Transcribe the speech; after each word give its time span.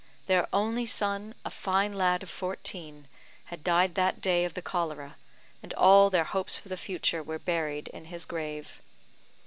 Their 0.25 0.47
only 0.51 0.87
son, 0.87 1.35
a 1.45 1.51
fine 1.51 1.93
lad 1.93 2.23
of 2.23 2.29
fourteen, 2.31 3.07
had 3.45 3.63
died 3.63 3.93
that 3.93 4.19
day 4.19 4.45
of 4.45 4.55
the 4.55 4.61
cholera, 4.63 5.15
and 5.61 5.75
all 5.75 6.09
their 6.09 6.23
hopes 6.23 6.57
for 6.57 6.69
the 6.69 6.75
future 6.75 7.21
were 7.21 7.37
buried 7.37 7.87
in 7.89 8.05
his 8.05 8.25
grave. 8.25 8.81